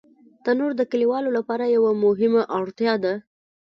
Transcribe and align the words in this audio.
تنور 0.43 0.71
د 0.77 0.81
کلیوالو 0.91 1.29
لپاره 1.37 1.73
یوه 1.77 1.91
مهمه 2.03 2.41
اړتیا 2.59 2.93
ده 3.03 3.13